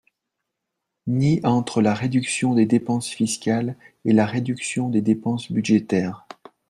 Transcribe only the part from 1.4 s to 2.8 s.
entre la réduction des